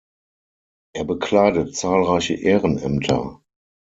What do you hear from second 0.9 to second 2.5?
Er bekleidet zahlreiche